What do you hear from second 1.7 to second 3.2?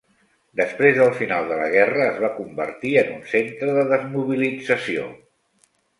guerra, es va convertir en